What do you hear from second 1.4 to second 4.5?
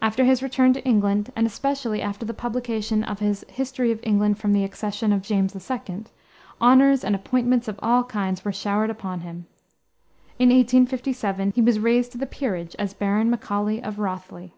especially after the publication of his History of England